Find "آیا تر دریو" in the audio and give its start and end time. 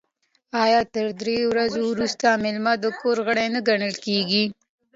0.63-1.45